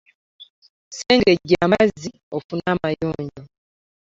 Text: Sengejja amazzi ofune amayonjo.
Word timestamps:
Sengejja 0.97 1.57
amazzi 1.65 2.09
ofune 2.35 2.63
amayonjo. 2.73 3.41